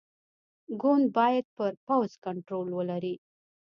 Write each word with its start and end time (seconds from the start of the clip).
ګوند 0.81 1.05
باید 1.17 1.45
پر 1.57 1.73
پوځ 1.87 2.11
کنټرول 2.25 2.67
ولري. 2.73 3.15